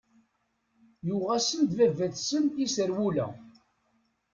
Yuɣ-asen-d 1.07 1.71
baba-tsen 1.77 2.45
iserwula. 2.65 3.27